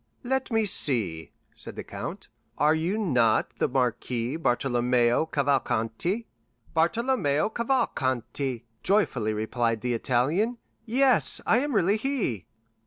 [0.23, 6.25] "Let me see," said the count; "are you not the Marquis Bartolomeo Cavalcanti?"
[6.73, 12.47] "Bartolomeo Cavalcanti," joyfully replied the Italian; "yes, I am really he."